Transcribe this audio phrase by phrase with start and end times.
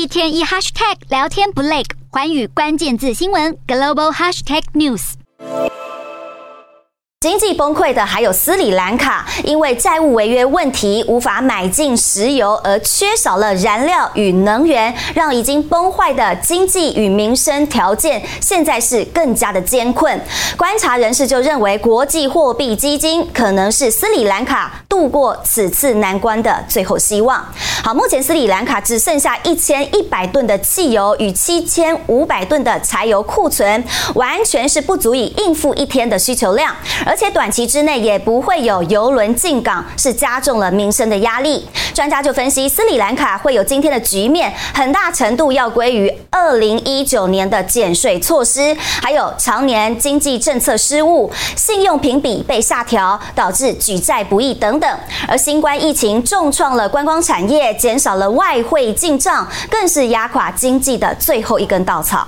[0.00, 5.12] 一天一 hashtag 聊天不累，寰宇关键字新闻 global hashtag news。
[7.20, 20.18] 经济崩溃的还有斯里兰卡，因为债务违约问题无法买进石油，而缺少了燃料与能源，让已经崩坏的经济与民生条件现在是更加的艰困。
[20.56, 27.46] 观察人士就认为，国际货币基金可能是斯里兰卡度过此次难关的最后希望。
[27.82, 33.82] 好，目前斯里兰卡只剩下一千一百吨的汽油与七千五百吨的柴油库存，
[34.14, 36.76] 完全是不足以应付一天的需求量。
[37.06, 41.66] 而且短期之内也不会有油轮进港，是加重了民生的压力。
[41.94, 54.98] 专家就分析，斯里兰卡会有今天的局面，很大程度要归于二零一九年的减税措施，还有常年经济政策失误、信用评比被下调，导致举债不易等等。
[55.28, 62.26] 而新冠疫情重创了观光产业，减少了外汇进账，更是压垮经济的最后一根稻草。